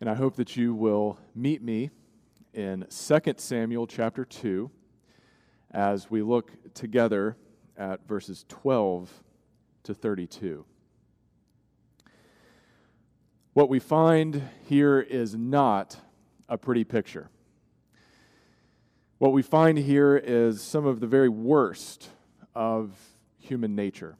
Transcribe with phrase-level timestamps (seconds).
[0.00, 1.90] And I hope that you will meet me
[2.54, 4.70] in 2 Samuel chapter 2
[5.72, 7.36] as we look together
[7.76, 9.10] at verses 12
[9.82, 10.64] to 32.
[13.52, 15.98] What we find here is not
[16.48, 17.28] a pretty picture.
[19.18, 22.08] What we find here is some of the very worst
[22.54, 22.98] of
[23.38, 24.16] human nature.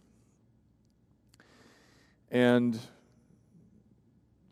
[2.31, 2.79] And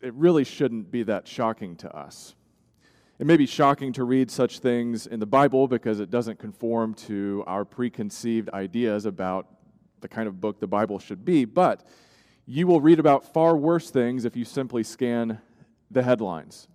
[0.01, 2.35] it really shouldn't be that shocking to us.
[3.19, 6.95] It may be shocking to read such things in the Bible because it doesn't conform
[6.95, 9.49] to our preconceived ideas about
[10.01, 11.85] the kind of book the Bible should be, but
[12.47, 15.41] you will read about far worse things if you simply scan
[15.91, 16.69] the headlines.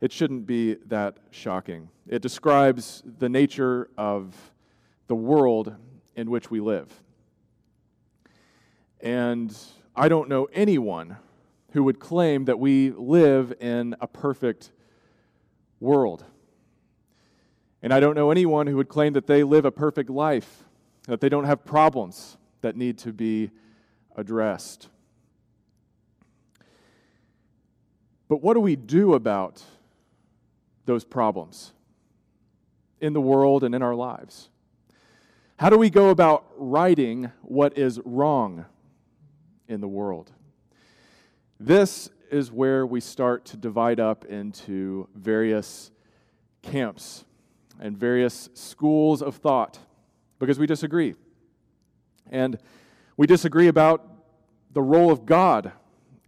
[0.00, 1.88] It shouldn't be that shocking.
[2.08, 4.34] It describes the nature of
[5.06, 5.76] the world
[6.16, 6.92] in which we live.
[9.00, 9.56] And
[9.94, 11.16] I don't know anyone
[11.72, 14.70] who would claim that we live in a perfect
[15.80, 16.24] world.
[17.82, 20.64] And I don't know anyone who would claim that they live a perfect life,
[21.08, 23.50] that they don't have problems that need to be
[24.14, 24.88] addressed.
[28.28, 29.62] But what do we do about
[30.84, 31.72] those problems
[33.00, 34.48] in the world and in our lives?
[35.58, 38.66] How do we go about righting what is wrong
[39.68, 40.32] in the world?
[41.64, 45.92] This is where we start to divide up into various
[46.60, 47.24] camps
[47.78, 49.78] and various schools of thought
[50.40, 51.14] because we disagree.
[52.32, 52.58] And
[53.16, 54.04] we disagree about
[54.72, 55.70] the role of God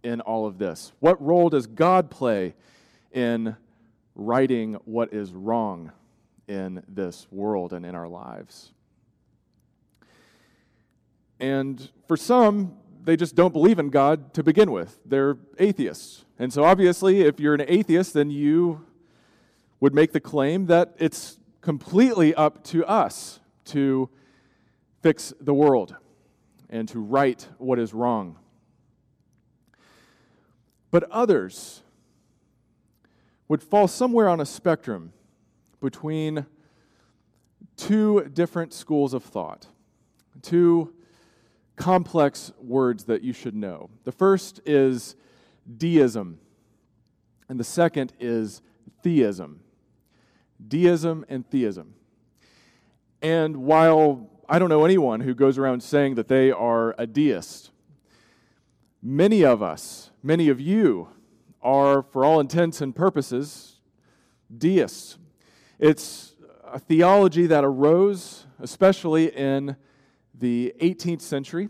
[0.03, 0.93] in all of this.
[1.01, 2.55] What role does God play
[3.11, 3.57] in
[4.15, 5.91] righting what is wrong
[6.47, 8.71] in this world and in our lives?
[11.41, 14.99] And for some, they just don't believe in God to begin with.
[15.05, 16.25] They're atheists.
[16.39, 18.85] And so, obviously, if you're an atheist, then you
[19.79, 24.09] would make the claim that it's completely up to us to
[25.01, 25.95] fix the world
[26.69, 28.37] and to right what is wrong.
[30.89, 31.83] But others
[33.47, 35.13] would fall somewhere on a spectrum
[35.79, 36.47] between
[37.77, 39.67] two different schools of thought,
[40.41, 40.94] two
[41.75, 43.89] complex words that you should know.
[44.03, 45.15] The first is
[45.77, 46.39] deism,
[47.49, 48.61] and the second is
[49.03, 49.59] theism.
[50.67, 51.95] Deism and theism.
[53.21, 57.71] And while I don't know anyone who goes around saying that they are a deist,
[59.01, 61.09] many of us, many of you,
[61.61, 63.79] are, for all intents and purposes,
[64.55, 65.17] deists.
[65.79, 69.75] It's a theology that arose, especially in
[70.39, 71.69] the 18th century,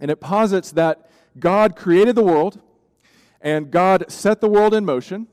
[0.00, 2.60] and it posits that God created the world,
[3.40, 5.26] and God set the world in motion,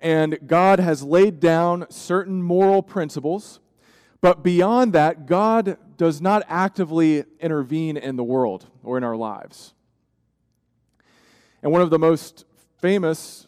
[0.00, 3.60] and God has laid down certain moral principles,
[4.20, 9.74] but beyond that, God does not actively intervene in the world or in our lives.
[11.62, 12.44] And one of the most
[12.78, 13.46] famous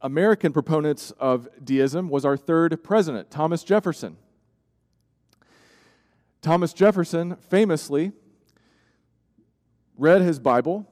[0.00, 4.16] American proponents of deism was our third president, Thomas Jefferson.
[6.40, 8.12] Thomas Jefferson famously
[9.96, 10.86] read his Bible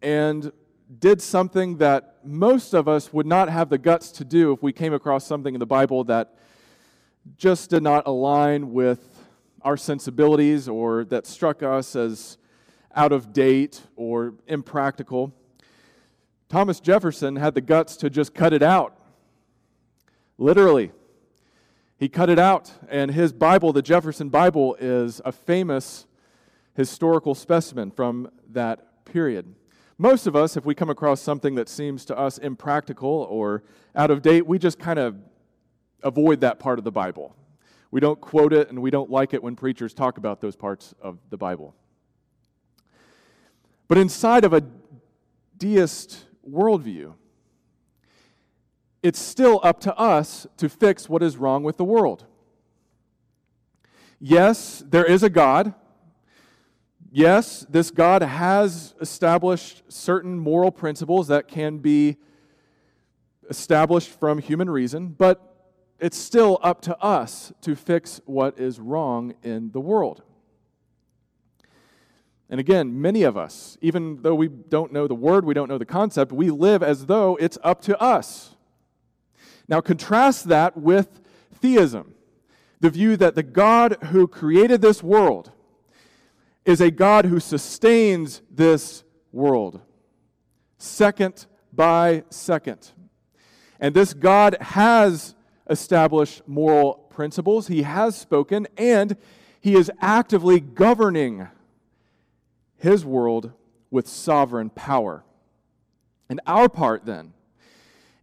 [0.00, 0.50] and
[0.98, 4.72] did something that most of us would not have the guts to do if we
[4.72, 6.34] came across something in the Bible that
[7.36, 9.26] just did not align with
[9.60, 12.38] our sensibilities or that struck us as
[12.94, 15.34] out of date or impractical.
[16.48, 18.98] Thomas Jefferson had the guts to just cut it out.
[20.38, 20.92] Literally.
[21.98, 26.06] He cut it out, and his Bible, the Jefferson Bible, is a famous
[26.74, 29.56] historical specimen from that period.
[29.98, 33.64] Most of us, if we come across something that seems to us impractical or
[33.96, 35.16] out of date, we just kind of
[36.04, 37.34] avoid that part of the Bible.
[37.90, 40.94] We don't quote it, and we don't like it when preachers talk about those parts
[41.02, 41.74] of the Bible.
[43.88, 44.62] But inside of a
[45.56, 47.14] deist worldview,
[49.02, 52.24] it's still up to us to fix what is wrong with the world.
[54.20, 55.74] Yes, there is a God.
[57.10, 62.16] Yes, this God has established certain moral principles that can be
[63.48, 69.34] established from human reason, but it's still up to us to fix what is wrong
[69.42, 70.22] in the world.
[72.50, 75.78] And again, many of us, even though we don't know the word, we don't know
[75.78, 78.56] the concept, we live as though it's up to us.
[79.68, 81.20] Now, contrast that with
[81.52, 82.14] theism
[82.80, 85.50] the view that the God who created this world
[86.64, 89.80] is a God who sustains this world,
[90.76, 92.92] second by second.
[93.80, 95.34] And this God has
[95.68, 99.16] established moral principles, He has spoken, and
[99.60, 101.48] He is actively governing
[102.76, 103.52] His world
[103.90, 105.24] with sovereign power.
[106.28, 107.32] And our part then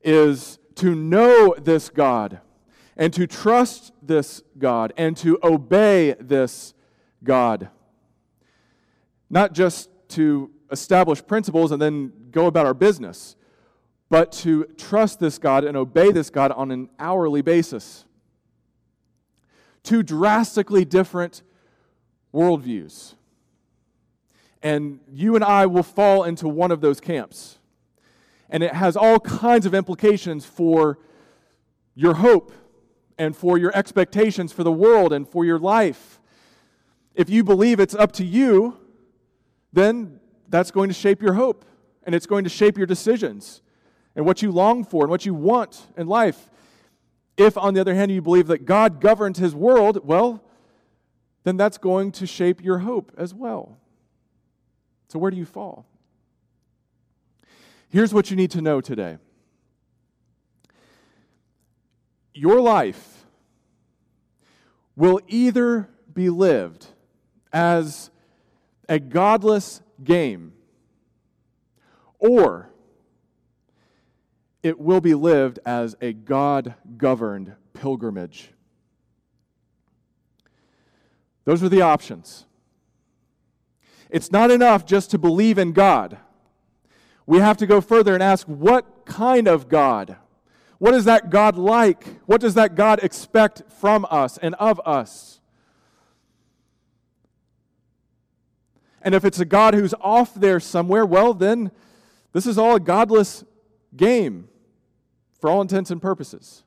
[0.04, 2.40] is to know this God
[2.98, 6.74] and to trust this God and to obey this
[7.24, 7.70] God.
[9.30, 13.36] Not just to establish principles and then go about our business,
[14.10, 18.06] but to trust this God and obey this God on an hourly basis.
[19.84, 21.42] Two drastically different
[22.34, 23.16] worldviews.
[24.62, 27.60] And you and I will fall into one of those camps.
[28.56, 30.98] And it has all kinds of implications for
[31.94, 32.54] your hope
[33.18, 36.22] and for your expectations for the world and for your life.
[37.16, 38.78] If you believe it's up to you,
[39.74, 41.66] then that's going to shape your hope
[42.04, 43.62] and it's going to shape your decisions
[44.16, 46.50] and what you long for and what you want in life.
[47.36, 50.42] If, on the other hand, you believe that God governs his world, well,
[51.44, 53.78] then that's going to shape your hope as well.
[55.10, 55.86] So, where do you fall?
[57.96, 59.20] Here's what you need to know today
[62.34, 63.26] your life
[64.98, 66.88] will either be lived
[67.54, 68.10] as
[68.90, 70.52] a godless game
[72.20, 72.70] or
[74.62, 78.52] it will be lived as a God governed pilgrimage.
[81.46, 82.46] Those are the options.
[84.10, 86.18] It's not enough just to believe in God.
[87.26, 90.18] We have to go further and ask what kind of God?
[90.78, 92.06] What is that God like?
[92.26, 95.40] What does that God expect from us and of us?
[99.02, 101.72] And if it's a God who's off there somewhere, well, then
[102.34, 103.44] this is all a godless
[103.96, 104.50] game
[105.40, 106.64] for all intents and purposes.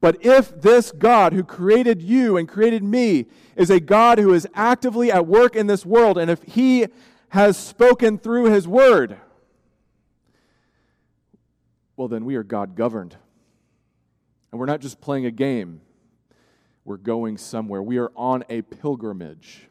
[0.00, 3.26] But if this God who created you and created me
[3.56, 6.86] is a God who is actively at work in this world, and if he
[7.30, 9.16] has spoken through his word,
[11.96, 13.16] well, then we are God governed.
[14.50, 15.80] And we're not just playing a game,
[16.84, 17.82] we're going somewhere.
[17.82, 19.68] We are on a pilgrimage.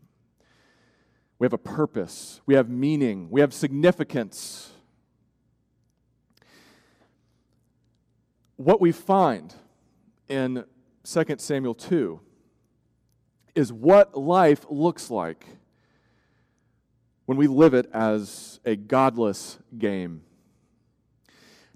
[1.40, 4.72] We have a purpose, we have meaning, we have significance.
[8.56, 9.54] What we find
[10.30, 10.64] in
[11.04, 12.20] 2 Samuel 2
[13.56, 15.46] is what life looks like
[17.26, 20.22] when we live it as a godless game.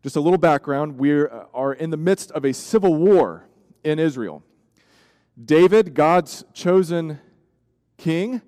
[0.04, 3.48] Just a little background we are in the midst of a civil war
[3.84, 4.44] in Israel.
[5.44, 7.20] David, God's chosen
[7.98, 8.42] king,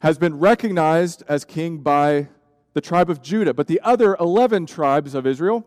[0.00, 2.28] has been recognized as king by
[2.74, 5.66] the tribe of Judah, but the other 11 tribes of Israel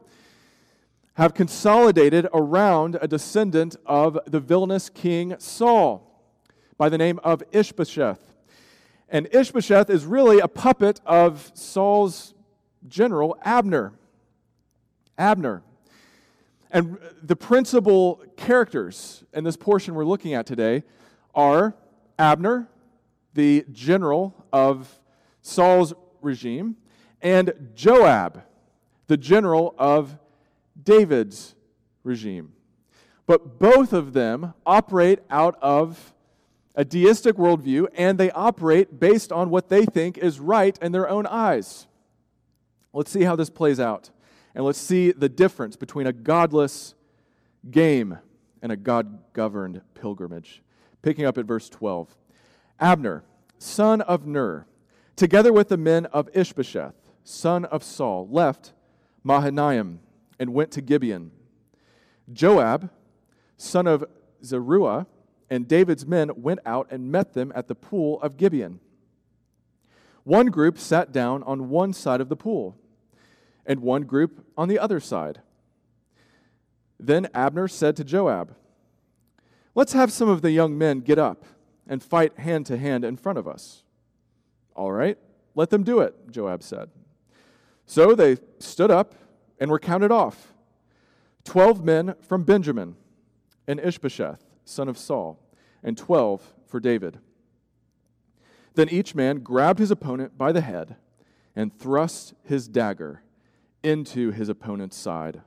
[1.16, 6.24] have consolidated around a descendant of the villainous king Saul
[6.78, 8.20] by the name of Ishbosheth.
[9.10, 12.34] And Ishbosheth is really a puppet of Saul's
[12.88, 13.94] general Abner.
[15.18, 15.63] Abner.
[16.71, 20.83] And the principal characters in this portion we're looking at today
[21.36, 21.75] are
[22.18, 22.68] Abner,
[23.33, 25.00] the general of
[25.42, 26.77] Saul's regime,
[27.21, 28.44] and Joab,
[29.07, 30.18] the general of
[30.81, 31.55] David's
[32.03, 32.53] regime.
[33.25, 36.13] But both of them operate out of
[36.75, 41.08] a deistic worldview, and they operate based on what they think is right in their
[41.08, 41.88] own eyes.
[42.91, 44.10] Let's see how this plays out.
[44.55, 46.93] And let's see the difference between a godless
[47.69, 48.19] game
[48.62, 50.62] and a God governed pilgrimage.
[51.01, 52.15] Picking up at verse 12
[52.79, 53.24] Abner,
[53.57, 54.67] son of Ner,
[55.15, 58.74] together with the men of Ishbosheth, son of Saul, left
[59.24, 60.00] Mahanaim
[60.39, 61.31] and went to Gibeon.
[62.31, 62.89] Joab,
[63.57, 64.05] son of
[64.43, 65.07] Zeruiah,
[65.50, 68.79] and David's men went out and met them at the pool of Gibeon.
[70.24, 72.77] One group sat down on one side of the pool
[73.65, 75.41] and one group on the other side.
[77.00, 78.55] Then Abner said to Joab,
[79.75, 81.46] Let's have some of the young men get up
[81.88, 83.84] and fight hand to hand in front of us.
[84.75, 85.17] All right,
[85.55, 86.89] let them do it, Joab said.
[87.86, 89.15] So they stood up
[89.60, 90.53] and were counted off
[91.43, 92.96] twelve men from Benjamin,
[93.67, 95.39] and Ishbosheth, son of Saul,
[95.84, 97.20] and twelve for David.
[98.75, 100.96] Then each man grabbed his opponent by the head
[101.55, 103.22] and thrust his dagger
[103.84, 105.42] into his opponent's side,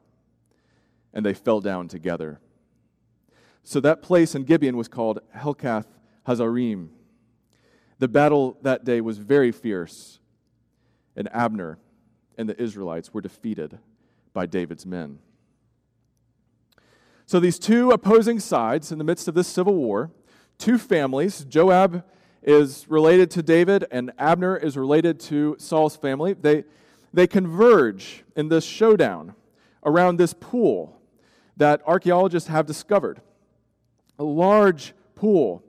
[1.13, 2.41] and they fell down together.
[3.63, 5.87] So that place in Gibeon was called Helkath
[6.27, 6.89] Hazzurim.
[7.99, 10.21] The battle that day was very fierce,
[11.17, 11.79] and Abner
[12.37, 13.79] and the Israelites were defeated
[14.33, 15.19] by David's men.
[17.25, 20.13] So, these two opposing sides in the midst of this civil war,
[20.59, 22.05] two families, Joab
[22.43, 26.35] is related to David and Abner is related to Saul's family.
[26.35, 26.65] They,
[27.13, 29.35] they converge in this showdown
[29.85, 31.01] around this pool
[31.57, 33.21] that archaeologists have discovered.
[34.19, 35.63] A large pool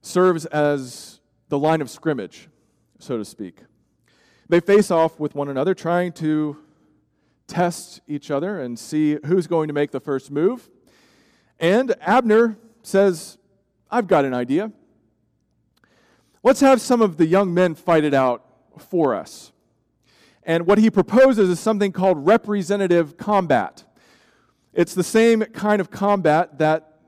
[0.00, 2.48] serves as the line of scrimmage,
[2.98, 3.60] so to speak.
[4.48, 6.56] They face off with one another, trying to
[7.46, 10.70] test each other and see who's going to make the first move.
[11.58, 13.38] And Abner says,
[13.90, 14.72] I've got an idea.
[16.42, 18.44] Let's have some of the young men fight it out
[18.78, 19.52] for us.
[20.48, 23.84] And what he proposes is something called representative combat.
[24.72, 27.00] It's the same kind of combat that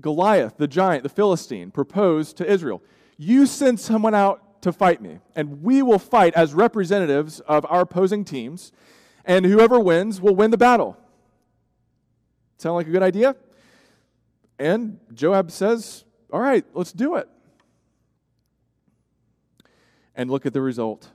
[0.00, 2.82] Goliath, the giant, the Philistine, proposed to Israel.
[3.16, 7.82] You send someone out to fight me, and we will fight as representatives of our
[7.82, 8.72] opposing teams,
[9.24, 10.96] and whoever wins will win the battle.
[12.58, 13.36] Sound like a good idea?
[14.58, 17.28] And Joab says, All right, let's do it.
[20.16, 21.10] And look at the result.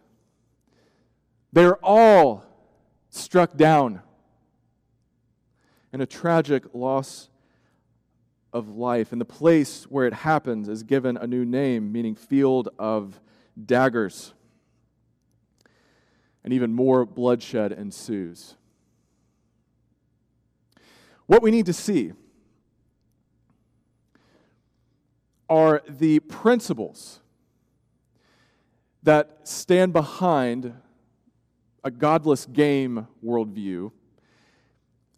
[1.53, 2.45] They're all
[3.09, 4.01] struck down
[5.93, 7.29] in a tragic loss
[8.53, 9.11] of life.
[9.11, 13.19] And the place where it happens is given a new name, meaning field of
[13.65, 14.33] daggers.
[16.43, 18.55] And even more bloodshed ensues.
[21.25, 22.13] What we need to see
[25.49, 27.19] are the principles
[29.03, 30.73] that stand behind
[31.87, 33.89] a godless game worldview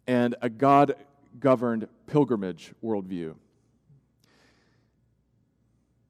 [0.06, 0.94] and a God
[1.40, 3.34] governed pilgrimage worldview.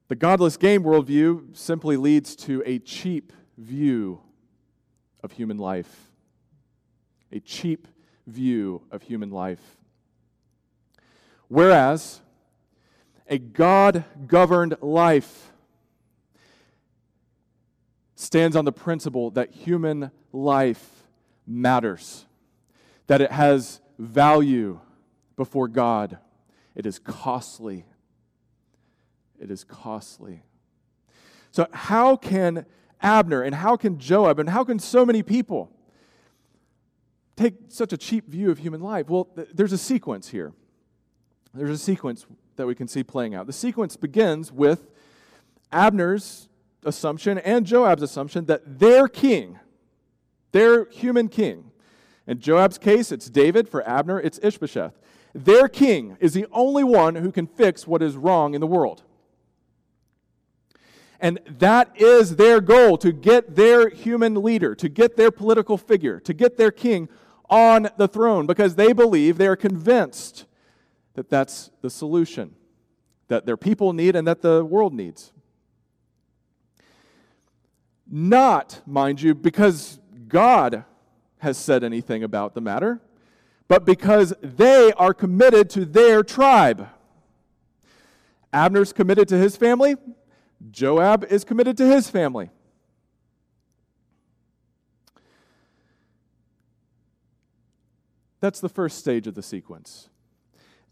[0.09, 4.19] The godless game worldview simply leads to a cheap view
[5.23, 6.11] of human life.
[7.31, 7.87] A cheap
[8.27, 9.77] view of human life.
[11.47, 12.19] Whereas
[13.29, 15.48] a God governed life
[18.19, 21.07] stands on the principle that human life
[21.47, 22.25] matters,
[23.07, 24.79] that it has value
[25.37, 26.17] before God.
[26.75, 27.85] It is costly.
[29.39, 30.43] It is costly.
[31.51, 32.65] So, how can
[33.01, 35.71] Abner and how can Joab and how can so many people
[37.37, 39.07] take such a cheap view of human life?
[39.07, 40.51] Well, th- there's a sequence here.
[41.53, 42.25] There's a sequence
[42.57, 43.47] that we can see playing out.
[43.47, 44.91] The sequence begins with
[45.71, 46.48] Abner's
[46.83, 49.59] assumption and Joab's assumption that their king,
[50.51, 51.71] their human king,
[52.29, 53.67] in Joab's case, it's David.
[53.67, 54.99] For Abner, it's Ishbosheth.
[55.33, 59.03] Their king is the only one who can fix what is wrong in the world.
[61.19, 66.19] And that is their goal to get their human leader, to get their political figure,
[66.21, 67.09] to get their king
[67.49, 70.45] on the throne because they believe, they are convinced
[71.15, 72.55] that that's the solution
[73.27, 75.33] that their people need and that the world needs.
[78.09, 80.83] Not, mind you, because God
[81.39, 83.01] has said anything about the matter,
[83.67, 86.89] but because they are committed to their tribe.
[88.51, 89.95] Abner's committed to his family,
[90.71, 92.49] Joab is committed to his family.
[98.39, 100.09] That's the first stage of the sequence.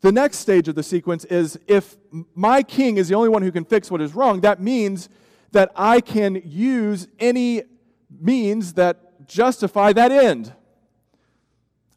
[0.02, 1.98] The next stage of the sequence is if
[2.36, 5.10] my king is the only one who can fix what is wrong, that means
[5.52, 7.64] that I can use any
[8.10, 10.54] means that justify that end.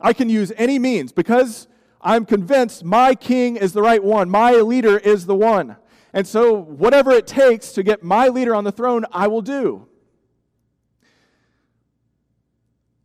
[0.01, 1.69] I can use any means because
[2.01, 5.77] I'm convinced my king is the right one, my leader is the one.
[6.13, 9.87] And so, whatever it takes to get my leader on the throne, I will do.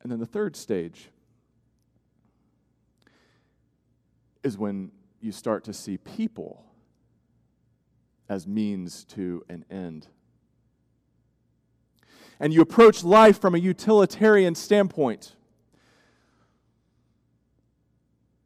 [0.02, 1.10] And then the third stage
[4.44, 6.64] is when you start to see people
[8.30, 10.08] as means to an end.
[12.40, 15.36] And you approach life from a utilitarian standpoint.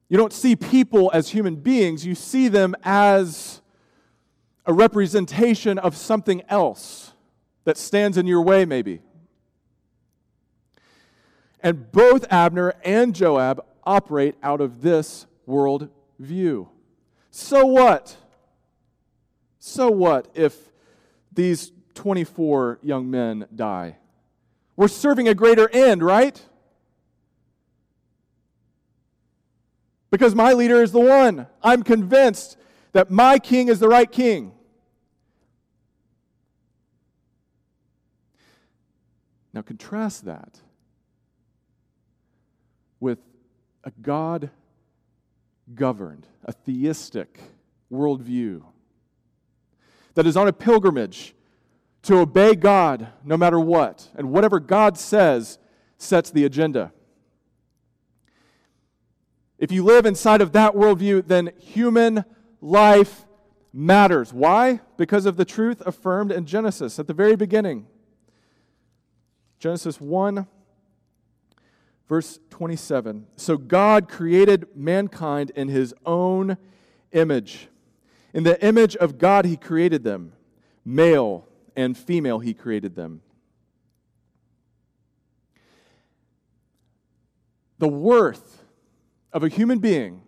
[0.09, 3.61] You don't see people as human beings, you see them as
[4.65, 7.13] a representation of something else
[7.63, 9.01] that stands in your way, maybe.
[11.61, 16.69] And both Abner and Joab operate out of this world view.
[17.31, 18.17] So what?
[19.59, 20.55] So what if
[21.33, 23.97] these 24 young men die?
[24.77, 26.41] We're serving a greater end, right?
[30.09, 31.47] Because my leader is the one.
[31.61, 32.55] I'm convinced
[32.93, 34.53] that my king is the right king.
[39.53, 40.57] Now, contrast that
[43.01, 43.19] with
[43.83, 44.51] a God
[45.75, 47.41] governed, a theistic
[47.91, 48.63] worldview
[50.13, 51.35] that is on a pilgrimage
[52.03, 55.59] to obey God no matter what, and whatever God says
[55.97, 56.93] sets the agenda.
[59.57, 62.23] If you live inside of that worldview, then human
[62.61, 63.25] life
[63.73, 64.33] matters.
[64.33, 64.79] Why?
[64.95, 67.85] Because of the truth affirmed in Genesis at the very beginning.
[69.59, 70.47] Genesis 1,
[72.07, 73.27] verse 27.
[73.35, 76.57] So God created mankind in his own
[77.11, 77.67] image.
[78.33, 80.31] In the image of God, he created them.
[80.85, 81.45] Male
[81.79, 83.21] and female, he created them.
[87.77, 88.65] The worth
[89.31, 90.21] of a human being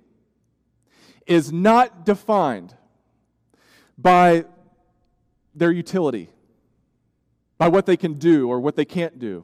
[1.27, 2.73] is not defined
[3.97, 4.45] by
[5.53, 6.29] their utility,
[7.57, 9.43] by what they can do or what they can't do.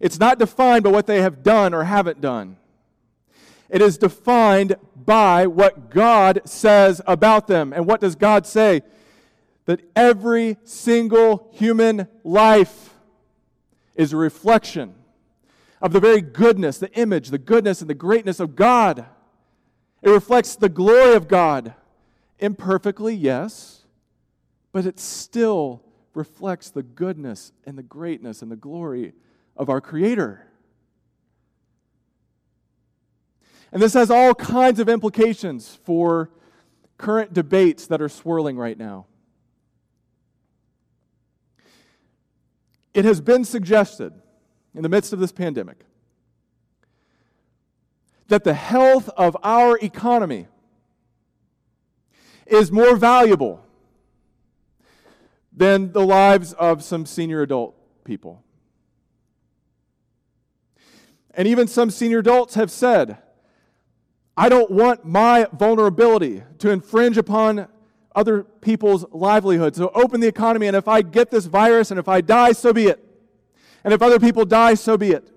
[0.00, 2.56] It's not defined by what they have done or haven't done.
[3.68, 7.74] It is defined by what God says about them.
[7.74, 8.80] And what does God say?
[9.66, 12.94] That every single human life
[13.94, 14.94] is a reflection
[15.80, 19.06] of the very goodness, the image, the goodness, and the greatness of God.
[20.00, 21.74] It reflects the glory of God.
[22.38, 23.84] Imperfectly, yes,
[24.72, 25.82] but it still
[26.14, 29.12] reflects the goodness and the greatness and the glory
[29.56, 30.46] of our Creator.
[33.72, 36.30] And this has all kinds of implications for
[36.98, 39.06] current debates that are swirling right now.
[42.94, 44.12] It has been suggested
[44.74, 45.84] in the midst of this pandemic
[48.28, 50.46] that the health of our economy
[52.46, 53.64] is more valuable
[55.52, 58.42] than the lives of some senior adult people.
[61.34, 63.18] And even some senior adults have said,
[64.36, 67.68] I don't want my vulnerability to infringe upon
[68.14, 69.78] other people's livelihoods.
[69.78, 72.72] So open the economy, and if I get this virus and if I die, so
[72.72, 73.04] be it.
[73.84, 75.28] And if other people die, so be it.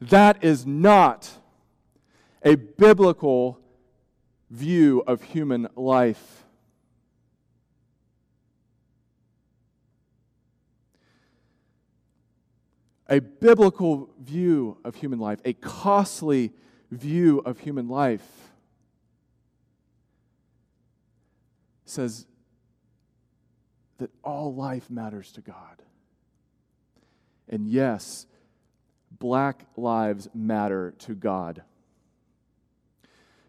[0.00, 1.30] That is not
[2.42, 3.58] a biblical
[4.50, 6.44] view of human life.
[13.08, 16.52] A biblical view of human life, a costly
[16.90, 18.45] view of human life,
[21.86, 22.26] says
[23.98, 25.82] that all life matters to God.
[27.48, 28.26] And yes,
[29.10, 31.62] black lives matter to God.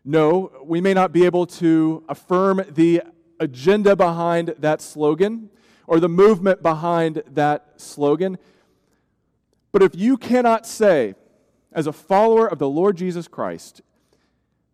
[0.05, 3.01] No, we may not be able to affirm the
[3.39, 5.49] agenda behind that slogan
[5.85, 8.37] or the movement behind that slogan.
[9.71, 11.15] But if you cannot say,
[11.73, 13.81] as a follower of the Lord Jesus Christ,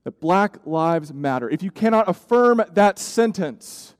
[0.03, 3.95] that black lives matter, if you cannot affirm that sentence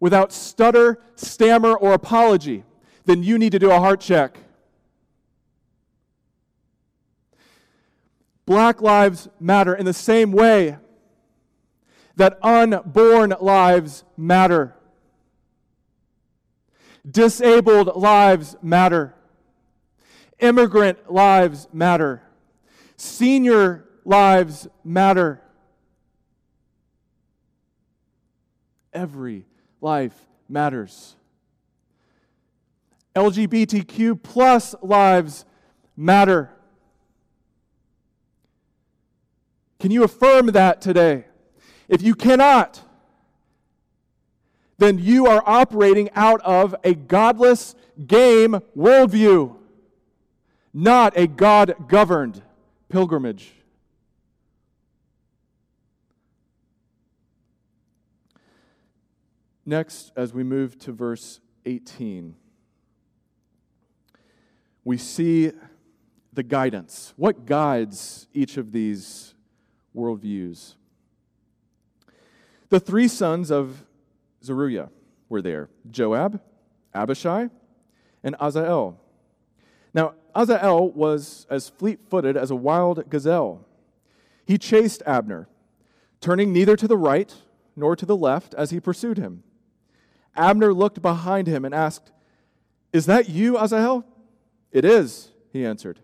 [0.00, 2.64] without stutter, stammer, or apology,
[3.04, 4.38] then you need to do a heart check.
[8.46, 10.78] Black lives matter in the same way
[12.16, 14.74] that unborn lives matter.
[17.08, 19.14] Disabled lives matter.
[20.40, 22.22] Immigrant lives matter.
[22.96, 25.40] Senior lives matter.
[28.92, 29.44] Every
[29.82, 30.14] life
[30.48, 31.14] matters.
[33.14, 35.44] LGBTQ plus lives
[35.94, 36.50] matter.
[39.78, 41.26] Can you affirm that today?
[41.88, 42.80] If you cannot,
[44.78, 47.74] then you are operating out of a godless
[48.06, 49.54] game worldview,
[50.72, 52.42] not a God governed
[52.88, 53.52] pilgrimage.
[59.68, 62.34] Next, as we move to verse 18,
[64.82, 65.52] we see
[66.32, 67.12] the guidance.
[67.16, 69.34] What guides each of these
[69.94, 70.76] worldviews.
[72.70, 73.84] The three sons of
[74.42, 74.88] Zeruiah
[75.28, 76.40] were there Joab,
[76.94, 77.50] Abishai,
[78.24, 78.96] and Asahel.
[79.92, 83.66] Now, Asahel was as fleet footed as a wild gazelle.
[84.46, 85.46] He chased Abner,
[86.22, 87.34] turning neither to the right
[87.76, 89.42] nor to the left as he pursued him.
[90.38, 92.12] Abner looked behind him and asked,
[92.92, 94.04] Is that you, Asahel?
[94.72, 96.00] It is, he answered.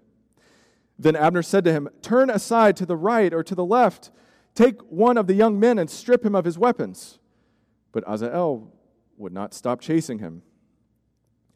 [0.98, 4.10] Then Abner said to him, Turn aside to the right or to the left.
[4.54, 7.18] Take one of the young men and strip him of his weapons.
[7.92, 8.72] But Asahel
[9.16, 10.42] would not stop chasing him.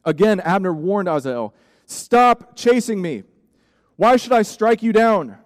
[0.05, 1.53] Again, Abner warned Asahel,
[1.85, 3.23] Stop chasing me.
[3.95, 5.37] Why should I strike you down?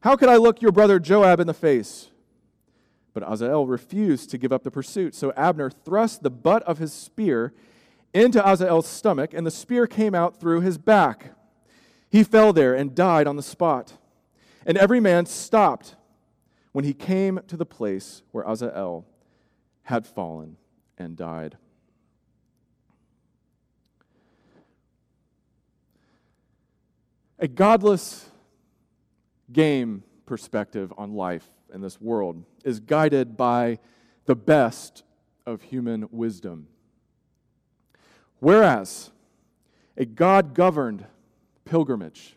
[0.00, 2.10] How could I look your brother Joab in the face?
[3.18, 5.12] But Asahel refused to give up the pursuit.
[5.12, 7.52] So Abner thrust the butt of his spear
[8.14, 11.32] into Asahel's stomach, and the spear came out through his back.
[12.08, 13.94] He fell there and died on the spot.
[14.64, 15.96] And every man stopped
[16.70, 19.04] when he came to the place where Asahel
[19.82, 20.56] had fallen
[20.96, 21.56] and died.
[27.40, 28.30] A godless
[29.50, 33.78] game perspective on life in this world is guided by
[34.26, 35.02] the best
[35.46, 36.68] of human wisdom.
[38.40, 39.10] Whereas
[39.96, 41.04] a God governed
[41.64, 42.36] pilgrimage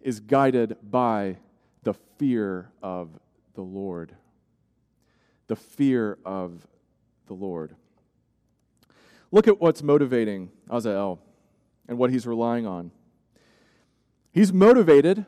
[0.00, 1.36] is guided by
[1.82, 3.10] the fear of
[3.54, 4.14] the Lord.
[5.46, 6.66] The fear of
[7.26, 7.74] the Lord.
[9.32, 11.20] Look at what's motivating Asahel
[11.88, 12.90] and what he's relying on.
[14.32, 15.26] He's motivated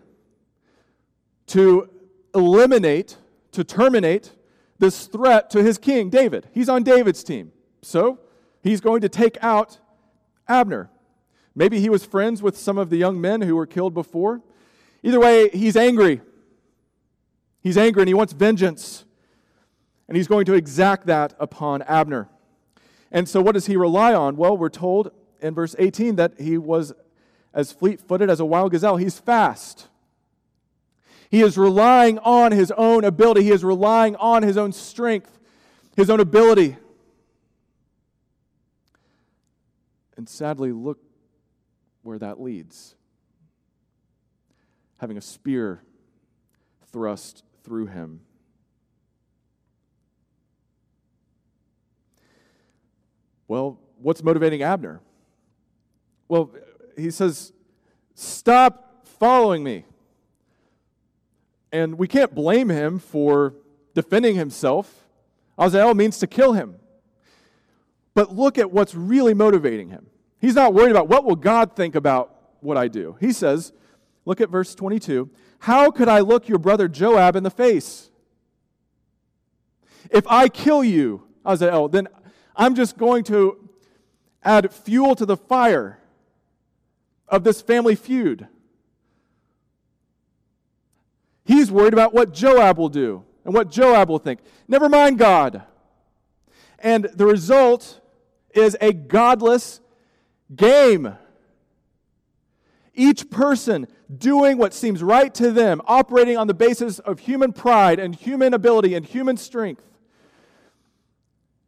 [1.48, 1.90] to
[2.34, 3.16] eliminate,
[3.52, 4.32] to terminate
[4.78, 6.48] this threat to his king, David.
[6.52, 7.52] He's on David's team.
[7.82, 8.18] So
[8.62, 9.78] he's going to take out
[10.48, 10.90] Abner.
[11.54, 14.40] Maybe he was friends with some of the young men who were killed before.
[15.02, 16.20] Either way, he's angry.
[17.60, 19.04] He's angry and he wants vengeance.
[20.08, 22.28] And he's going to exact that upon Abner.
[23.10, 24.36] And so, what does he rely on?
[24.36, 26.92] Well, we're told in verse 18 that he was
[27.52, 28.96] as fleet footed as a wild gazelle.
[28.96, 29.88] He's fast.
[31.32, 35.38] He is relying on his own ability, he is relying on his own strength,
[35.96, 36.76] his own ability.
[40.14, 40.98] And sadly, look
[42.02, 42.96] where that leads.
[44.98, 45.82] Having a spear
[46.92, 48.20] thrust through him.
[53.48, 55.00] Well, what's motivating Abner?
[56.28, 56.50] Well,
[56.94, 57.54] he says,
[58.14, 59.86] Stop following me.
[61.72, 63.54] And we can't blame him for
[63.94, 65.06] defending himself.
[65.58, 66.76] Asahel means to kill him.
[68.14, 70.06] But look at what's really motivating him.
[70.38, 73.16] He's not worried about what will God think about what I do.
[73.20, 73.72] He says,
[74.24, 75.30] look at verse 22.
[75.60, 78.10] How could I look your brother Joab in the face?
[80.10, 82.08] If I kill you, Asahel, then
[82.54, 83.70] I'm just going to
[84.42, 85.98] add fuel to the fire
[87.28, 88.48] of this family feud.
[91.44, 94.40] He's worried about what Joab will do and what Joab will think.
[94.68, 95.62] Never mind God.
[96.78, 98.00] And the result
[98.54, 99.80] is a godless
[100.54, 101.16] game.
[102.94, 103.86] Each person
[104.18, 108.52] doing what seems right to them, operating on the basis of human pride and human
[108.52, 109.84] ability and human strength.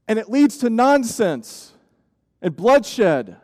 [0.07, 1.73] And it leads to nonsense
[2.43, 3.37] and bloodshed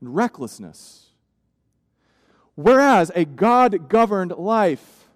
[0.00, 1.07] and recklessness.
[2.60, 5.08] Whereas a God governed life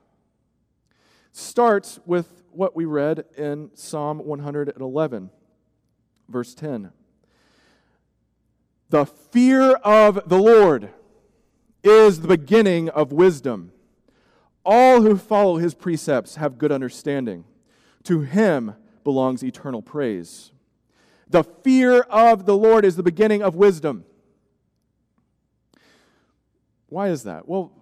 [1.32, 5.28] starts with what we read in Psalm 111,
[6.28, 6.92] verse 10.
[8.90, 10.90] The fear of the Lord
[11.82, 13.72] is the beginning of wisdom.
[14.64, 17.42] All who follow his precepts have good understanding.
[18.04, 20.52] To him belongs eternal praise.
[21.28, 24.04] The fear of the Lord is the beginning of wisdom.
[26.92, 27.48] Why is that?
[27.48, 27.72] Well,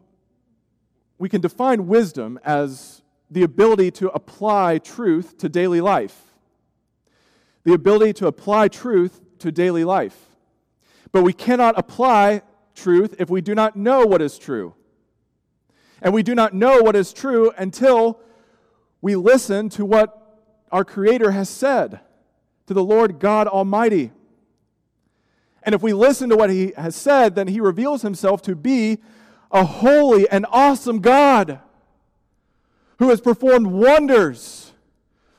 [1.18, 6.16] we can define wisdom as the ability to apply truth to daily life.
[7.64, 10.16] The ability to apply truth to daily life.
[11.10, 12.42] But we cannot apply
[12.76, 14.76] truth if we do not know what is true.
[16.00, 18.20] And we do not know what is true until
[19.00, 20.38] we listen to what
[20.70, 21.98] our Creator has said,
[22.66, 24.12] to the Lord God Almighty.
[25.62, 28.98] And if we listen to what He has said, then He reveals Himself to be
[29.50, 31.60] a holy and awesome God
[32.98, 34.72] who has performed wonders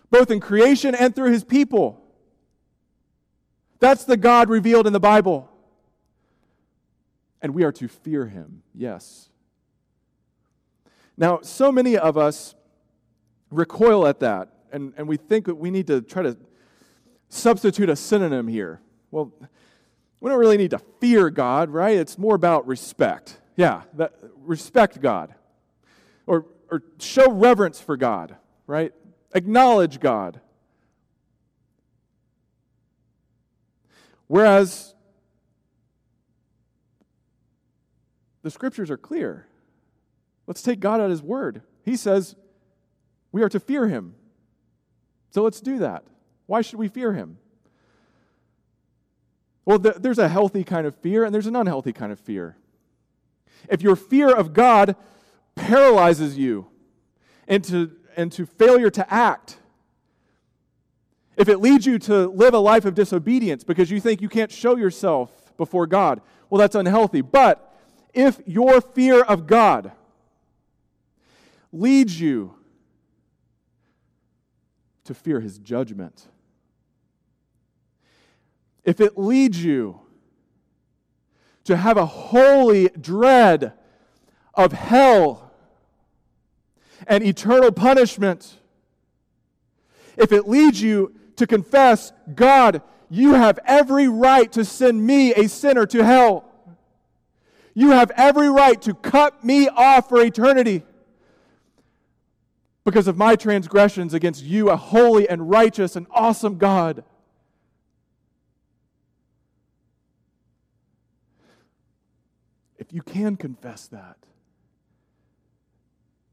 [0.10, 2.04] both in creation and through His people.
[3.80, 5.52] That's the God revealed in the Bible
[7.42, 9.30] and we are to fear him, yes.
[11.18, 12.56] Now, so many of us
[13.50, 16.38] recoil at that, and, and we think that we need to try to
[17.30, 18.82] substitute a synonym here.
[19.10, 19.34] Well,
[20.22, 21.98] we don't really need to fear God, right?
[21.98, 23.38] It's more about respect.
[23.58, 25.36] Yeah, that, respect God.
[26.26, 28.94] Or, or show reverence for God, right?
[29.34, 30.40] Acknowledge God.
[34.28, 34.92] Whereas
[38.44, 39.48] The scriptures are clear.
[40.48, 41.62] Let's take God at His word.
[41.84, 42.36] He says
[43.32, 44.16] we are to fear Him.
[45.30, 46.04] So let's do that.
[46.48, 47.38] Why should we fear Him?
[49.66, 52.58] Well, th- there's a healthy kind of fear and there's an unhealthy kind of fear.
[53.70, 54.96] If your fear of God
[55.56, 56.68] paralyzes you
[57.48, 59.58] into, into failure to act,
[61.38, 64.52] if it leads you to live a life of disobedience because you think you can't
[64.52, 67.22] show yourself before God, well, that's unhealthy.
[67.22, 67.74] But
[68.14, 69.92] if your fear of God
[71.72, 72.56] leads you
[75.06, 76.28] to fear his judgment,
[78.84, 80.00] if it leads you
[81.64, 83.74] to have a holy dread
[84.54, 85.52] of hell
[87.08, 88.58] and eternal punishment,
[90.18, 95.48] if it leads you to confess, God, you have every right to send me, a
[95.48, 96.46] sinner, to hell.
[97.74, 100.84] You have every right to cut me off for eternity
[102.84, 107.04] because of my transgressions against you, a holy and righteous and awesome God.
[112.78, 114.18] If you can confess that,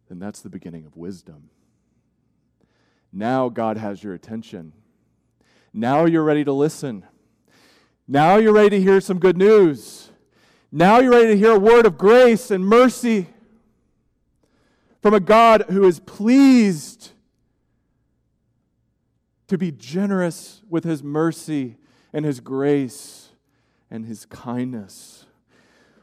[0.08, 1.50] then that's the beginning of wisdom.
[3.12, 4.72] Now God has your attention.
[5.72, 7.04] Now you're ready to listen.
[8.06, 10.10] Now you're ready to hear some good news.
[10.72, 13.28] Now you're ready to hear a word of grace and mercy
[15.00, 17.12] from a God who is pleased
[19.46, 21.76] to be generous with his mercy
[22.12, 23.30] and his grace
[23.90, 25.17] and his kindness.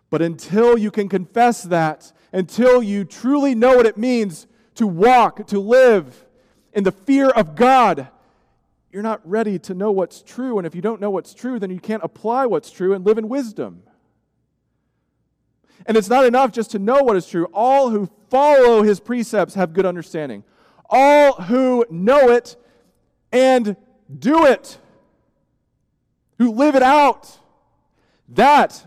[0.09, 5.47] But until you can confess that, until you truly know what it means to walk,
[5.47, 6.25] to live
[6.73, 8.09] in the fear of God,
[8.91, 10.57] you're not ready to know what's true.
[10.57, 13.17] And if you don't know what's true, then you can't apply what's true and live
[13.17, 13.83] in wisdom.
[15.85, 17.45] And it's not enough just to know what is true.
[17.53, 20.43] All who follow his precepts have good understanding.
[20.89, 22.55] All who know it
[23.31, 23.75] and
[24.17, 24.77] do it,
[26.37, 27.39] who live it out,
[28.29, 28.85] that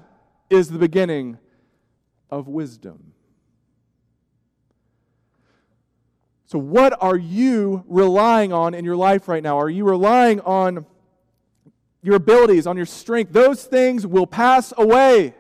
[0.51, 1.39] is the beginning
[2.31, 3.13] of wisdom.
[6.47, 9.59] So, what are you relying on in your life right now?
[9.59, 10.87] Are you relying on
[12.03, 13.33] your abilities, on your strength?
[13.33, 15.35] Those things will pass away.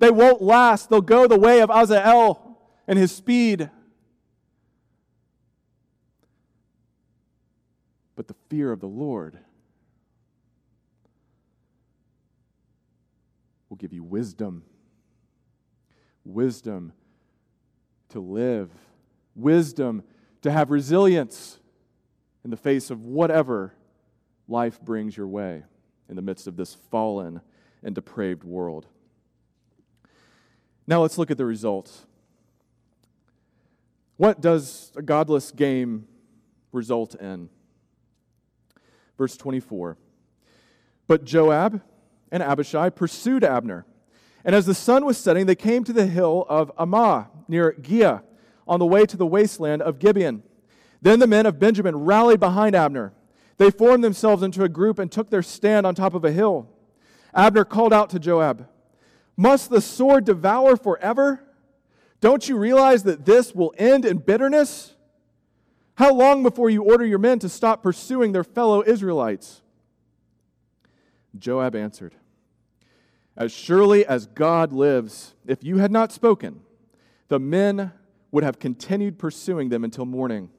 [0.00, 0.90] They won't last.
[0.90, 3.70] They'll go the way of Asahel and his speed.
[8.16, 9.38] But the fear of the Lord
[13.82, 14.62] give you wisdom.
[16.24, 16.92] Wisdom
[18.10, 18.70] to live,
[19.34, 20.04] wisdom
[20.42, 21.58] to have resilience
[22.44, 23.74] in the face of whatever
[24.46, 25.64] life brings your way
[26.08, 27.40] in the midst of this fallen
[27.82, 28.86] and depraved world.
[30.86, 32.06] Now let's look at the results.
[34.16, 36.06] What does a godless game
[36.70, 37.48] result in?
[39.18, 39.96] Verse 24.
[41.08, 41.82] But Joab
[42.32, 43.86] and Abishai pursued Abner.
[44.44, 48.22] And as the sun was setting, they came to the hill of Ammah near Giah
[48.66, 50.42] on the way to the wasteland of Gibeon.
[51.00, 53.12] Then the men of Benjamin rallied behind Abner.
[53.58, 56.68] They formed themselves into a group and took their stand on top of a hill.
[57.34, 58.66] Abner called out to Joab,
[59.36, 61.44] must the sword devour forever?
[62.20, 64.94] Don't you realize that this will end in bitterness?
[65.96, 69.62] How long before you order your men to stop pursuing their fellow Israelites?
[71.38, 72.14] Joab answered,
[73.36, 76.60] As surely as God lives, if you had not spoken,
[77.28, 77.92] the men
[78.30, 80.50] would have continued pursuing them until morning.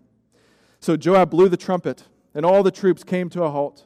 [0.79, 3.85] So Joab blew the trumpet, and all the troops came to a halt.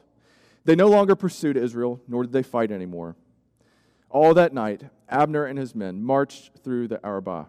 [0.64, 3.16] They no longer pursued Israel, nor did they fight anymore.
[4.10, 7.46] All that night, Abner and his men marched through the Arabah.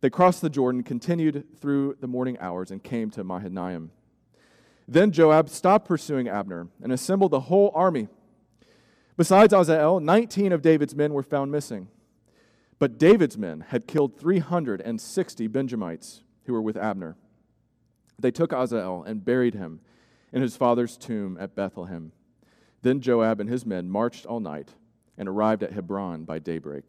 [0.00, 3.90] They crossed the Jordan, continued through the morning hours, and came to Mahanaim.
[4.88, 8.08] Then Joab stopped pursuing Abner and assembled the whole army.
[9.16, 11.88] Besides Asahel, 19 of David's men were found missing.
[12.78, 17.16] But David's men had killed 360 Benjamites who were with Abner.
[18.18, 19.80] They took Asahel and buried him
[20.32, 22.12] in his father's tomb at Bethlehem.
[22.82, 24.70] Then Joab and his men marched all night
[25.18, 26.84] and arrived at Hebron by daybreak.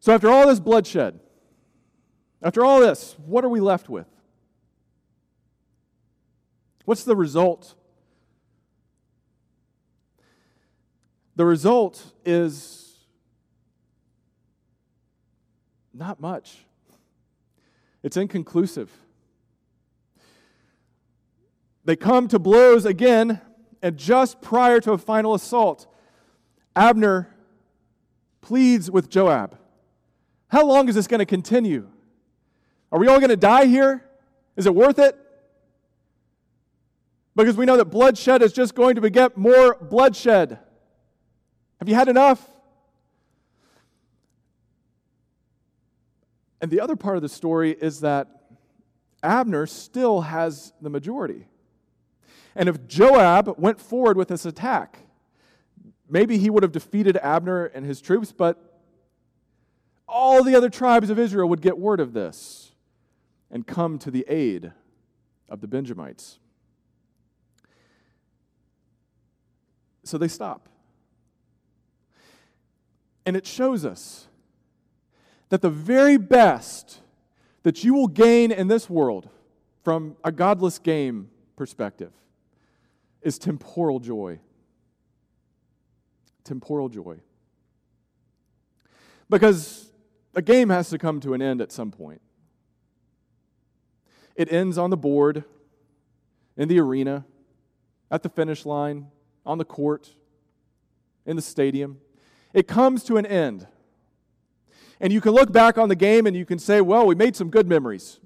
[0.00, 1.18] So, after all this bloodshed,
[2.42, 4.06] after all this, what are we left with?
[6.84, 7.74] What's the result?
[11.38, 12.96] The result is
[15.94, 16.64] not much.
[18.02, 18.90] It's inconclusive.
[21.84, 23.40] They come to blows again
[23.80, 25.86] and just prior to a final assault,
[26.74, 27.32] Abner
[28.40, 29.56] pleads with Joab
[30.48, 31.88] How long is this going to continue?
[32.90, 34.04] Are we all going to die here?
[34.56, 35.16] Is it worth it?
[37.36, 40.58] Because we know that bloodshed is just going to beget more bloodshed.
[41.78, 42.44] Have you had enough?
[46.60, 48.28] And the other part of the story is that
[49.22, 51.46] Abner still has the majority.
[52.54, 54.98] And if Joab went forward with this attack,
[56.08, 58.80] maybe he would have defeated Abner and his troops, but
[60.08, 62.72] all the other tribes of Israel would get word of this
[63.50, 64.72] and come to the aid
[65.48, 66.38] of the Benjamites.
[70.02, 70.68] So they stop.
[73.28, 74.26] And it shows us
[75.50, 77.00] that the very best
[77.62, 79.28] that you will gain in this world
[79.84, 82.10] from a godless game perspective
[83.20, 84.40] is temporal joy.
[86.42, 87.18] Temporal joy.
[89.28, 89.92] Because
[90.34, 92.22] a game has to come to an end at some point.
[94.36, 95.44] It ends on the board,
[96.56, 97.26] in the arena,
[98.10, 99.08] at the finish line,
[99.44, 100.14] on the court,
[101.26, 101.98] in the stadium.
[102.52, 103.66] It comes to an end.
[105.00, 107.36] And you can look back on the game and you can say, well, we made
[107.36, 108.18] some good memories.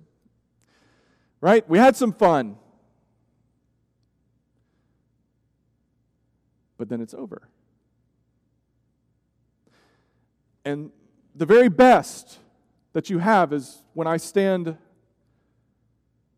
[1.41, 1.69] Right?
[1.69, 2.57] We had some fun.
[6.79, 7.49] But then it's over.
[10.65, 10.91] And
[11.35, 12.39] the very best
[12.93, 14.77] that you have is when I stand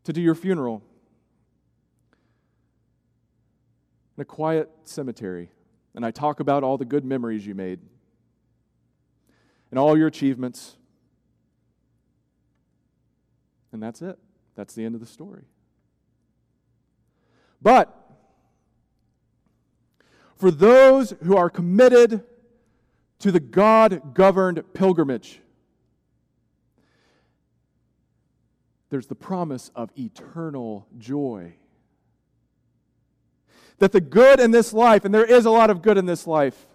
[0.05, 0.83] to do your funeral
[4.17, 5.51] in a quiet cemetery
[5.95, 7.81] and I talk about all the good memories you made
[9.71, 10.77] and all your achievements.
[13.73, 14.19] And that's it.
[14.55, 15.45] That's the end of the story.
[17.61, 17.93] But
[20.37, 22.23] for those who are committed
[23.21, 25.41] to the God governed pilgrimage,
[28.91, 31.55] there's the promise of eternal joy.
[33.79, 36.27] That the good in this life, and there is a lot of good in this
[36.27, 36.67] life,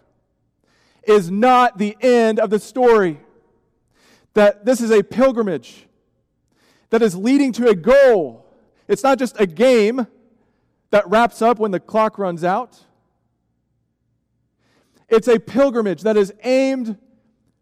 [1.04, 3.20] is not the end of the story.
[4.34, 5.88] That this is a pilgrimage
[6.90, 8.46] that is leading to a goal.
[8.88, 10.08] It's not just a game
[10.92, 12.80] that wraps up when the clock runs out.
[15.08, 16.98] It's a pilgrimage that is aimed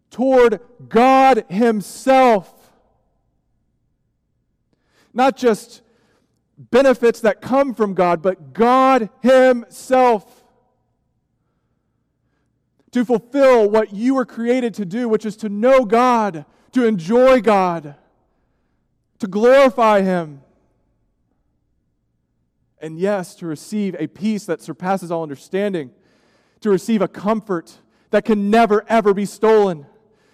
[0.09, 2.53] toward God Himself.
[5.13, 5.81] Not just
[6.57, 10.43] benefits that come from God, but God Himself
[12.91, 17.41] to fulfill what you were created to do, which is to know God, to enjoy
[17.41, 17.95] God,
[19.19, 20.41] to glorify Him.
[22.79, 25.91] And yes, to receive a peace that surpasses all understanding,
[26.61, 27.77] to receive a comfort
[28.11, 29.85] that can never, ever be stolen,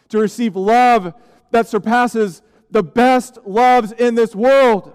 [0.10, 1.14] to receive love
[1.52, 4.94] that surpasses the best loves in this world.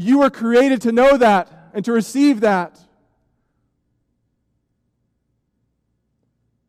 [0.00, 2.78] You were created to know that and to receive that.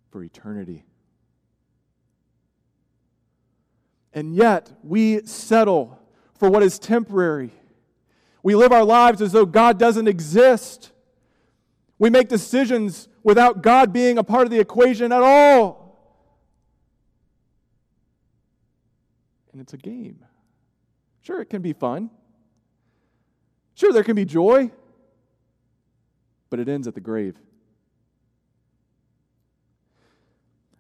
[0.10, 0.84] for eternity.
[4.12, 6.00] And yet, we settle
[6.34, 7.52] for what is temporary.
[8.42, 10.92] We live our lives as though God doesn't exist.
[12.00, 16.26] We make decisions without God being a part of the equation at all.
[19.52, 20.26] And it's a game.
[21.22, 22.10] Sure, it can be fun.
[23.80, 24.70] Sure, there can be joy.
[26.50, 27.38] But it ends at the grave.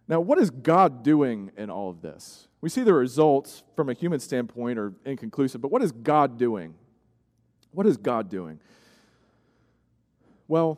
[0.09, 2.49] Now, what is God doing in all of this?
[2.59, 6.73] We see the results from a human standpoint are inconclusive, but what is God doing?
[7.71, 8.59] What is God doing?
[10.49, 10.77] Well,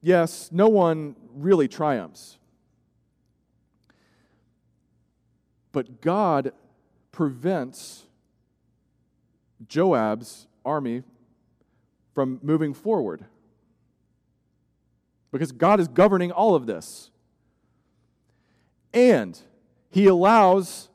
[0.00, 2.38] yes, no one really triumphs.
[5.72, 6.52] But God
[7.10, 8.04] prevents
[9.68, 11.02] Joab's army
[12.14, 13.24] from moving forward
[15.32, 17.10] because God is governing all of this.
[18.92, 19.40] And
[19.90, 20.90] he allows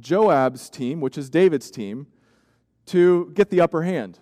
[0.00, 2.06] Joab's team, which is David's team,
[2.86, 4.18] to get the upper hand.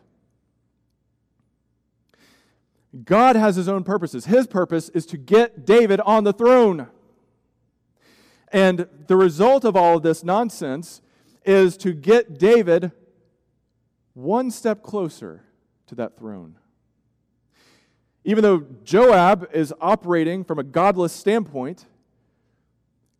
[3.05, 4.26] God has his own purposes.
[4.26, 6.88] His purpose is to get David on the throne.
[8.53, 11.01] And the result of all of this nonsense
[11.44, 12.90] is to get David
[14.20, 15.42] one step closer
[15.86, 16.56] to that throne.
[18.24, 21.86] Even though Joab is operating from a godless standpoint,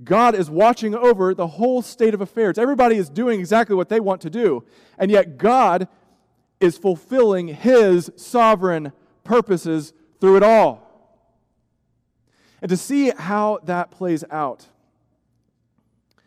[0.03, 2.59] God is watching over the whole state of affairs.
[2.59, 4.65] Everybody is doing exactly what they want to do,
[4.99, 5.89] and yet God
[6.59, 8.93] is fulfilling his sovereign
[9.25, 10.87] purposes through it all.
[12.63, 14.67] And to see how that plays out,
[16.19, 16.23] I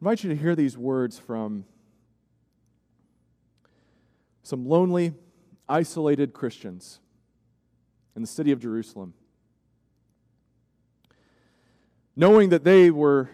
[0.00, 1.64] invite you to hear these words from
[4.42, 5.14] some lonely
[5.68, 7.00] isolated Christians
[8.14, 9.14] in the city of Jerusalem,
[12.14, 13.30] knowing that they were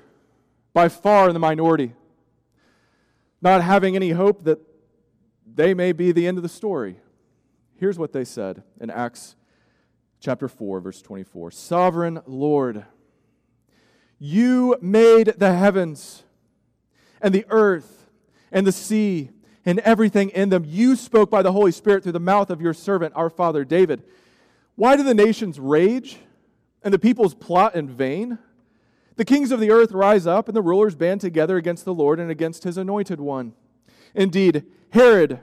[0.73, 1.95] by far in the minority,
[3.41, 4.61] not having any hope that
[5.55, 7.01] they may be the end of the story.
[7.77, 9.35] Here's what they said in Acts
[10.21, 12.85] chapter 4, verse 24 Sovereign Lord,
[14.19, 16.25] you made the heavens
[17.21, 18.11] and the earth
[18.53, 19.31] and the sea
[19.69, 20.65] and everything in them.
[20.67, 24.03] You spoke by the Holy Spirit through the mouth of your servant, our father David.
[24.77, 26.17] Why do the nations rage
[26.83, 28.39] and the peoples plot in vain?
[29.17, 32.19] The kings of the earth rise up and the rulers band together against the Lord
[32.19, 33.53] and against his anointed one.
[34.15, 35.41] Indeed, Herod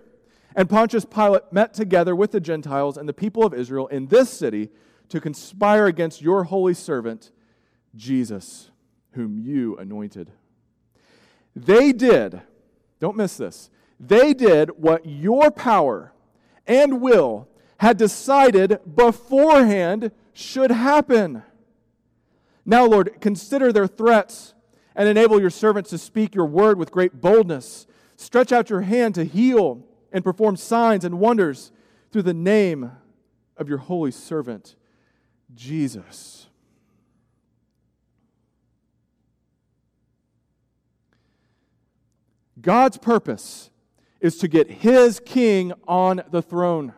[0.56, 4.32] and Pontius Pilate met together with the Gentiles and the people of Israel in this
[4.32, 4.70] city
[5.10, 7.30] to conspire against your holy servant,
[7.96, 8.72] Jesus,
[9.12, 10.32] whom you anointed.
[11.56, 12.42] They did,
[13.00, 13.70] don't miss this,
[14.08, 16.14] they did what your power
[16.68, 17.48] and will
[17.78, 21.44] had decided beforehand should happen.
[22.66, 24.54] Now, Lord, consider their threats
[24.96, 27.86] and enable your servants to speak your word with great boldness.
[28.16, 31.72] Stretch out your hand to heal and perform signs and wonders
[32.12, 32.92] through the name
[33.58, 34.76] of your holy servant,
[35.54, 36.48] Jesus.
[42.62, 43.70] God's purpose
[44.26, 46.94] is to get his king on the throne.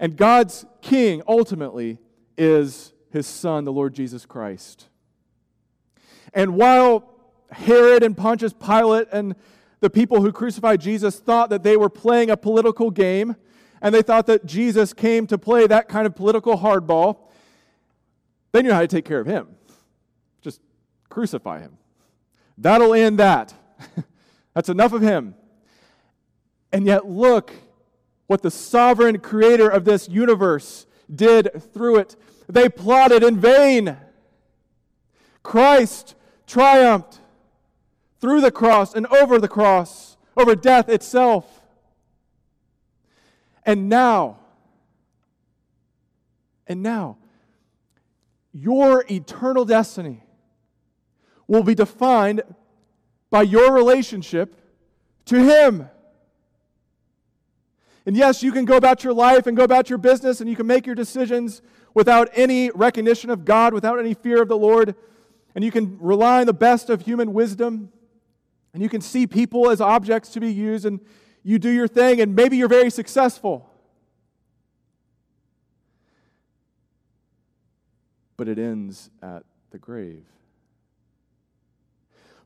[0.00, 1.98] And God's king ultimately
[2.36, 4.88] is his son, the Lord Jesus Christ.
[6.34, 7.14] And while
[7.52, 9.36] Herod and Pontius Pilate and
[9.78, 13.36] the people who crucified Jesus thought that they were playing a political game,
[13.80, 17.28] and they thought that Jesus came to play that kind of political hardball.
[18.50, 19.54] They knew how to take care of him.
[20.42, 20.60] Just
[21.08, 21.78] crucify him.
[22.58, 23.54] That'll end that.
[24.54, 25.36] That's enough of him.
[26.74, 27.52] And yet, look
[28.26, 32.16] what the sovereign creator of this universe did through it.
[32.48, 33.96] They plotted in vain.
[35.44, 36.16] Christ
[36.48, 37.20] triumphed
[38.20, 41.62] through the cross and over the cross, over death itself.
[43.64, 44.40] And now,
[46.66, 47.18] and now,
[48.52, 50.24] your eternal destiny
[51.46, 52.42] will be defined
[53.30, 54.56] by your relationship
[55.26, 55.88] to Him.
[58.06, 60.56] And yes, you can go about your life and go about your business and you
[60.56, 61.62] can make your decisions
[61.94, 64.94] without any recognition of God, without any fear of the Lord,
[65.54, 67.90] and you can rely on the best of human wisdom.
[68.72, 70.98] And you can see people as objects to be used, and
[71.44, 73.70] you do your thing, and maybe you're very successful.
[78.36, 80.24] But it ends at the grave.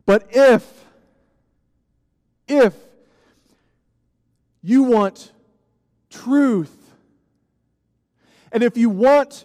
[0.04, 0.84] But if,
[2.46, 2.74] if
[4.60, 5.32] you want
[6.10, 6.74] truth,
[8.52, 9.44] and if you want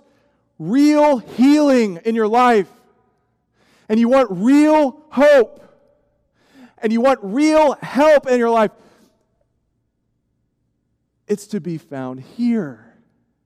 [0.60, 2.70] real healing in your life,
[3.90, 5.64] and you want real hope,
[6.78, 8.72] and you want real help in your life,
[11.28, 12.94] it's to be found here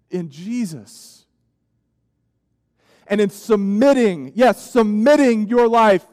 [0.10, 1.26] in Jesus.
[3.08, 6.06] And in submitting, yes, submitting your life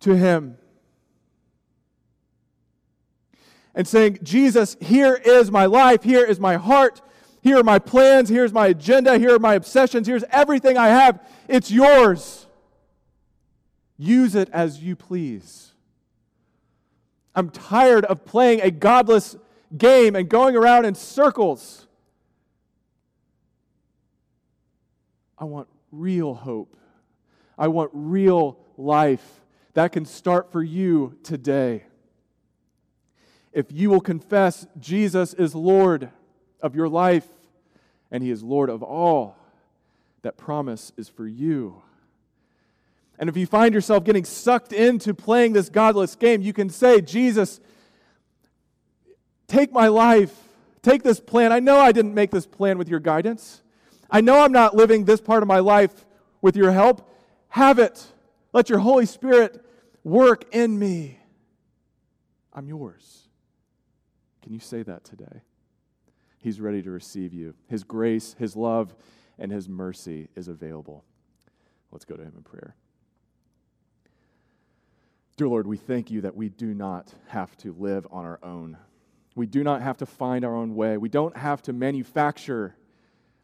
[0.00, 0.56] to Him.
[3.78, 7.00] And saying, Jesus, here is my life, here is my heart,
[7.42, 11.24] here are my plans, here's my agenda, here are my obsessions, here's everything I have.
[11.46, 12.48] It's yours.
[13.96, 15.74] Use it as you please.
[17.36, 19.36] I'm tired of playing a godless
[19.76, 21.86] game and going around in circles.
[25.38, 26.76] I want real hope.
[27.56, 29.40] I want real life.
[29.74, 31.84] That can start for you today.
[33.58, 36.10] If you will confess Jesus is Lord
[36.60, 37.26] of your life
[38.08, 39.36] and He is Lord of all,
[40.22, 41.82] that promise is for you.
[43.18, 47.00] And if you find yourself getting sucked into playing this godless game, you can say,
[47.00, 47.58] Jesus,
[49.48, 50.32] take my life,
[50.82, 51.50] take this plan.
[51.50, 53.62] I know I didn't make this plan with your guidance.
[54.08, 56.06] I know I'm not living this part of my life
[56.40, 57.10] with your help.
[57.48, 58.06] Have it.
[58.52, 59.66] Let your Holy Spirit
[60.04, 61.18] work in me.
[62.52, 63.27] I'm yours.
[64.48, 65.42] Can you say that today?
[66.38, 67.52] He's ready to receive you.
[67.66, 68.94] His grace, His love,
[69.38, 71.04] and His mercy is available.
[71.92, 72.74] Let's go to Him in prayer.
[75.36, 78.78] Dear Lord, we thank you that we do not have to live on our own.
[79.34, 80.96] We do not have to find our own way.
[80.96, 82.74] We don't have to manufacture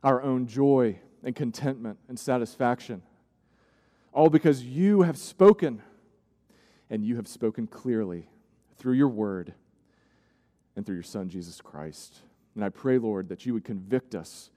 [0.02, 3.02] our own joy and contentment and satisfaction.
[4.10, 5.82] All because you have spoken,
[6.88, 8.30] and you have spoken clearly
[8.78, 9.52] through your word
[10.76, 12.20] and through your Son, Jesus Christ.
[12.54, 14.50] And I pray, Lord, that you would convict us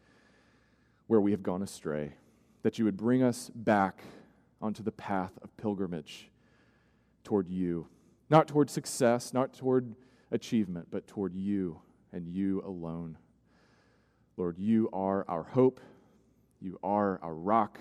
[1.07, 2.13] where we have gone astray,
[2.63, 4.01] that you would bring us back
[4.61, 6.29] onto the path of pilgrimage
[7.23, 7.87] toward you,
[8.29, 9.95] not toward success, not toward
[10.31, 11.79] achievement, but toward you
[12.11, 13.17] and you alone.
[14.35, 15.79] Lord, you are our hope,
[16.61, 17.79] you are our rock,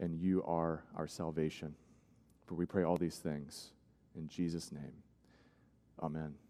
[0.00, 1.74] and you are our salvation.
[2.46, 3.72] For we pray all these things
[4.16, 5.02] in Jesus' name.
[6.00, 6.47] Amen.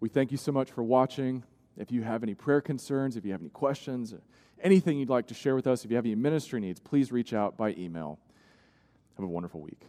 [0.00, 1.42] We thank you so much for watching.
[1.76, 4.14] If you have any prayer concerns, if you have any questions,
[4.62, 7.32] anything you'd like to share with us, if you have any ministry needs, please reach
[7.32, 8.18] out by email.
[9.16, 9.80] Have a wonderful week.